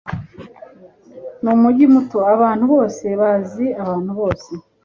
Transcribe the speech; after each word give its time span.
Numujyi 1.41 1.85
muto. 1.93 2.17
Abantu 2.33 2.63
bose 2.73 3.05
bazi 3.19 3.65
abantu 3.81 4.11
bose. 4.19 4.51